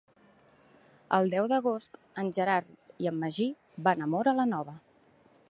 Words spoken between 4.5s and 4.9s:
Nova.